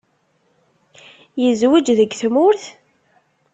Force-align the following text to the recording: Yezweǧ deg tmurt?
Yezweǧ 1.43 1.87
deg 1.97 2.11
tmurt? 2.19 2.63